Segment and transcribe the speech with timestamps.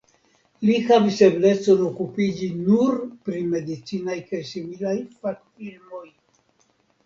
[0.69, 2.97] Li havis eblecon okupiĝi nur
[3.29, 6.05] pri medicinaj kaj similaj fakfilmoj.